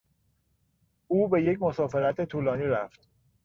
او 1.07 1.27
به 1.29 1.43
یک 1.43 1.61
مسافرت 1.61 2.25
طولانی 2.25 2.63
رفت. 2.65 3.07